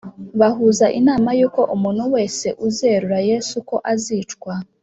[0.39, 4.53] bahuza inama yuko umuntu wese uzerura yesu ko azicwa